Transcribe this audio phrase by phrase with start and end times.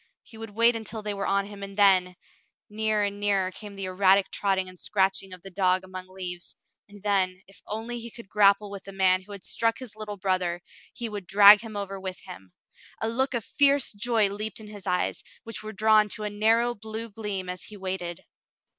[0.23, 2.15] He would wait until they were on him, and then—
[2.71, 6.55] nearer and nearer came the erratic trotting and scratching of the dog among the leaves—
[6.89, 9.31] and then, if only he could grapple with the man 40 The Mountain Girl who
[9.33, 10.61] had struck his little brother,
[10.91, 12.51] he would drag him over with him.
[12.99, 16.73] A look of fierce joy leaped in his eyes, which were drawn to a narrow
[16.73, 18.21] blue gleam as he waited.